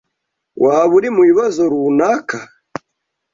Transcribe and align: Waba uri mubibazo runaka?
Waba 0.63 0.93
uri 0.97 1.09
mubibazo 1.15 1.61
runaka? 1.71 2.37